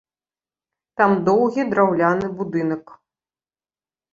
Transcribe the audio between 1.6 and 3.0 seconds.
драўляны будынак.